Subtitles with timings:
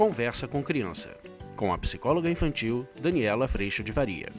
[0.00, 1.14] Conversa com Criança,
[1.54, 4.30] com a psicóloga infantil Daniela Freixo de Varia.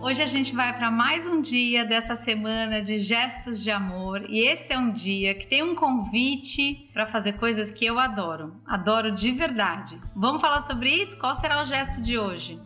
[0.00, 4.48] Hoje a gente vai para mais um dia dessa semana de gestos de amor e
[4.48, 8.58] esse é um dia que tem um convite para fazer coisas que eu adoro.
[8.64, 10.00] Adoro de verdade.
[10.16, 11.18] Vamos falar sobre isso?
[11.18, 12.58] Qual será o gesto de hoje?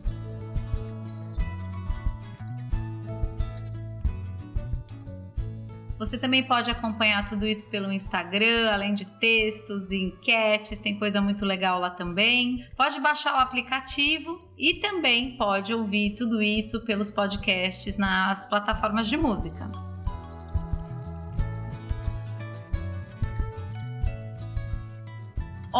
[5.98, 11.20] Você também pode acompanhar tudo isso pelo Instagram, além de textos e enquetes, tem coisa
[11.20, 12.64] muito legal lá também.
[12.76, 19.16] Pode baixar o aplicativo e também pode ouvir tudo isso pelos podcasts nas plataformas de
[19.16, 19.87] música.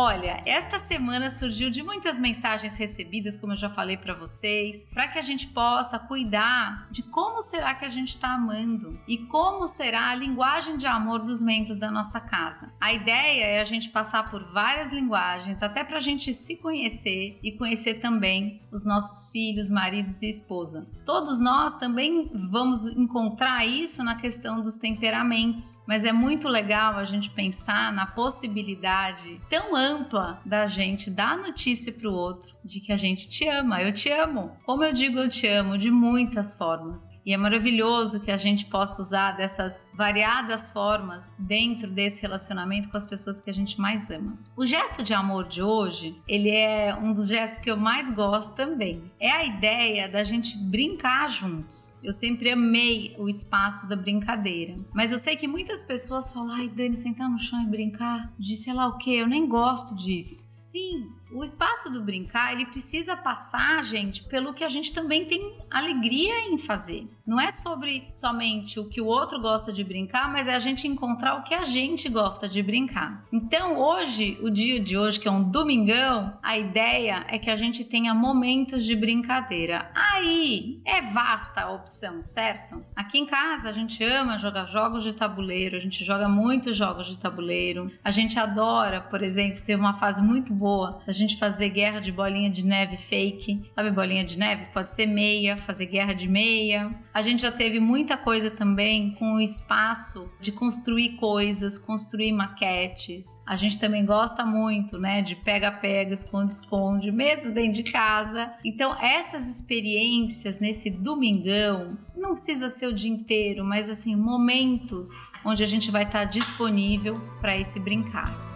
[0.01, 5.09] Olha, esta semana surgiu de muitas mensagens recebidas, como eu já falei para vocês, para
[5.09, 9.67] que a gente possa cuidar de como será que a gente está amando e como
[9.67, 12.73] será a linguagem de amor dos membros da nossa casa.
[12.81, 17.37] A ideia é a gente passar por várias linguagens, até para a gente se conhecer
[17.43, 20.87] e conhecer também os nossos filhos, maridos e esposa.
[21.05, 27.05] Todos nós também vamos encontrar isso na questão dos temperamentos, mas é muito legal a
[27.05, 32.81] gente pensar na possibilidade tão ampla ampla da gente dar notícia para o outro de
[32.81, 34.53] que a gente te ama, eu te amo.
[34.65, 37.09] Como eu digo, eu te amo de muitas formas.
[37.25, 42.97] E é maravilhoso que a gente possa usar dessas variadas formas dentro desse relacionamento com
[42.97, 44.39] as pessoas que a gente mais ama.
[44.57, 48.55] O gesto de amor de hoje, ele é um dos gestos que eu mais gosto
[48.55, 49.11] também.
[49.19, 51.97] É a ideia da gente brincar juntos.
[52.03, 54.77] Eu sempre amei o espaço da brincadeira.
[54.93, 58.57] Mas eu sei que muitas pessoas falam: ai, Dani, sentar no chão e brincar de
[58.57, 60.45] sei lá o que, eu nem gosto disso.
[60.51, 65.57] Sim, o espaço do brincar, ele precisa passar, gente, pelo que a gente também tem
[65.71, 67.07] alegria em fazer.
[67.27, 70.89] Não é sobre somente o que o outro gosta de brincar, mas é a gente
[70.89, 73.25] encontrar o que a gente gosta de brincar.
[73.31, 77.57] Então, hoje, o dia de hoje, que é um domingão, a ideia é que a
[77.57, 79.91] gente tenha momentos de brincadeira.
[79.95, 82.83] Aí é vasta a opção, certo?
[82.97, 87.07] Aqui em casa a gente ama jogar jogos de tabuleiro, a gente joga muitos jogos
[87.07, 87.93] de tabuleiro.
[88.03, 92.51] A gente adora, por exemplo, ter uma fase muito boa gente fazer guerra de bolinha
[92.51, 93.63] de neve fake.
[93.71, 94.67] Sabe bolinha de neve?
[94.73, 96.95] Pode ser meia, fazer guerra de meia.
[97.13, 103.27] A gente já teve muita coisa também com o espaço de construir coisas, construir maquetes.
[103.47, 108.53] A gente também gosta muito, né, de pega-pega, esconde-esconde, mesmo dentro de casa.
[108.65, 115.09] Então, essas experiências nesse domingão, não precisa ser o dia inteiro, mas assim, momentos
[115.45, 118.48] onde a gente vai estar disponível para esse brincar.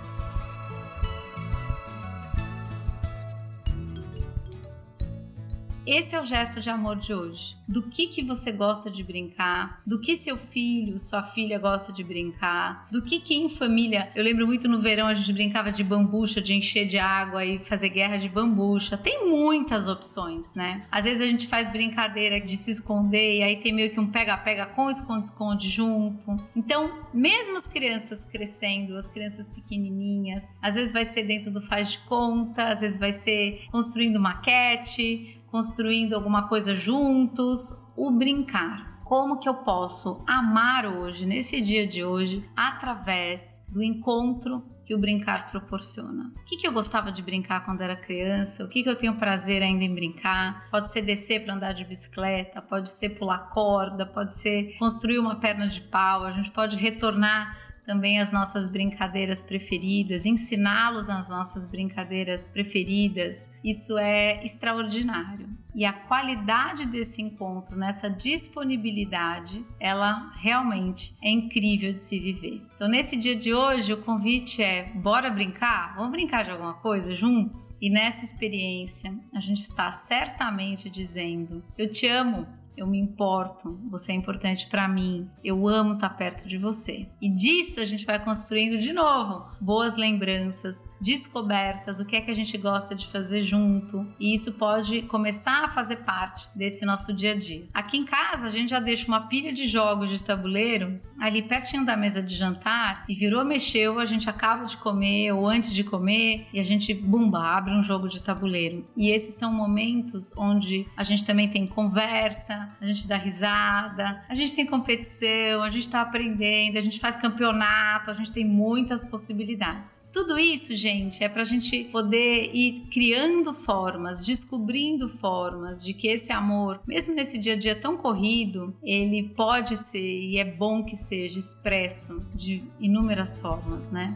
[5.85, 7.57] Esse é o gesto de amor de hoje.
[7.67, 9.83] Do que que você gosta de brincar?
[9.85, 12.87] Do que seu filho, sua filha gosta de brincar?
[12.91, 16.41] Do que que em família, eu lembro muito no verão a gente brincava de bambucha,
[16.41, 18.97] de encher de água e fazer guerra de bambucha.
[18.97, 20.87] Tem muitas opções, né?
[20.91, 24.07] Às vezes a gente faz brincadeira de se esconder e aí tem meio que um
[24.07, 26.39] pega-pega com esconde-esconde junto.
[26.55, 31.91] Então, mesmo as crianças crescendo, as crianças pequenininhas, às vezes vai ser dentro do faz
[31.93, 39.03] de conta, às vezes vai ser construindo maquete, construindo alguma coisa juntos, o brincar.
[39.05, 44.99] Como que eu posso amar hoje, nesse dia de hoje, através do encontro que o
[44.99, 46.33] brincar proporciona.
[46.41, 48.65] O que, que eu gostava de brincar quando era criança?
[48.65, 50.69] O que, que eu tenho prazer ainda em brincar?
[50.71, 55.37] Pode ser descer para andar de bicicleta, pode ser pular corda, pode ser construir uma
[55.37, 61.67] perna de pau, a gente pode retornar também as nossas brincadeiras preferidas, ensiná-los as nossas
[61.67, 63.51] brincadeiras preferidas.
[63.65, 65.49] Isso é extraordinário.
[65.75, 72.63] E a qualidade desse encontro, nessa disponibilidade, ela realmente é incrível de se viver.
[72.77, 75.95] Então, nesse dia de hoje, o convite é: bora brincar?
[75.97, 77.75] Vamos brincar de alguma coisa juntos?
[77.81, 82.47] E nessa experiência, a gente está certamente dizendo: Eu te amo,
[82.83, 87.09] eu me importo, você é importante para mim, eu amo estar tá perto de você.
[87.21, 92.31] E disso a gente vai construindo de novo boas lembranças, descobertas, o que é que
[92.31, 97.13] a gente gosta de fazer junto, e isso pode começar a fazer parte desse nosso
[97.13, 97.67] dia a dia.
[97.73, 101.87] Aqui em casa a gente já deixa uma pilha de jogos de tabuleiro ali pertinho
[101.87, 105.85] da mesa de jantar e virou mexeu, a gente acaba de comer ou antes de
[105.85, 108.85] comer e a gente bumba, abre um jogo de tabuleiro.
[108.97, 114.35] E esses são momentos onde a gente também tem conversa, a gente dá risada, a
[114.35, 119.05] gente tem competição, a gente está aprendendo, a gente faz campeonato, a gente tem muitas
[119.05, 120.03] possibilidades.
[120.13, 126.07] Tudo isso, gente, é para a gente poder ir criando formas, descobrindo formas de que
[126.07, 130.85] esse amor, mesmo nesse dia a dia tão corrido, ele pode ser e é bom
[130.85, 134.15] que seja expresso de inúmeras formas, né?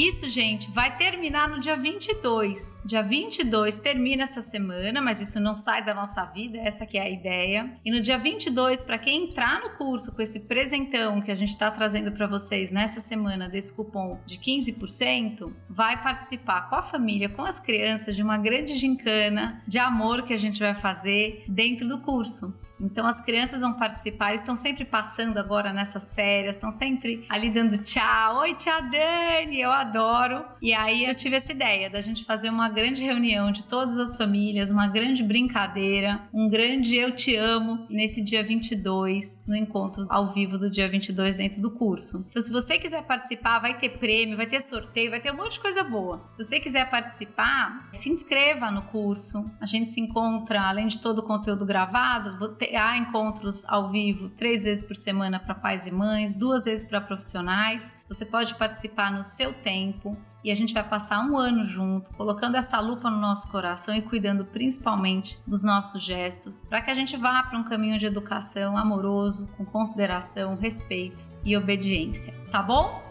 [0.00, 2.78] Isso, gente, vai terminar no dia 22.
[2.86, 7.02] Dia 22 termina essa semana, mas isso não sai da nossa vida, essa que é
[7.02, 7.78] a ideia.
[7.84, 11.50] E no dia 22, para quem entrar no curso com esse presentão que a gente
[11.50, 17.28] está trazendo para vocês nessa semana desse cupom de 15%, vai participar com a família,
[17.28, 21.86] com as crianças de uma grande gincana de amor que a gente vai fazer dentro
[21.86, 22.58] do curso.
[22.80, 27.78] Então as crianças vão participar, estão sempre passando agora nessas férias, estão sempre ali dando
[27.78, 28.38] tchau.
[28.38, 30.44] Oi, tia Dani, eu adoro.
[30.62, 34.16] E aí eu tive essa ideia da gente fazer uma grande reunião de todas as
[34.16, 40.32] famílias, uma grande brincadeira, um grande eu te amo nesse dia 22, no encontro ao
[40.32, 42.26] vivo do dia 22 dentro do curso.
[42.30, 45.52] Então se você quiser participar, vai ter prêmio, vai ter sorteio, vai ter um monte
[45.52, 46.28] de coisa boa.
[46.32, 49.44] Se você quiser participar, se inscreva no curso.
[49.60, 52.38] A gente se encontra, além de todo o conteúdo gravado,
[52.76, 57.00] há encontros ao vivo três vezes por semana para pais e mães, duas vezes para
[57.00, 57.94] profissionais.
[58.08, 62.56] Você pode participar no seu tempo e a gente vai passar um ano junto, colocando
[62.56, 67.16] essa lupa no nosso coração e cuidando principalmente dos nossos gestos, para que a gente
[67.16, 72.32] vá para um caminho de educação amoroso, com consideração, respeito e obediência.
[72.50, 73.09] Tá bom?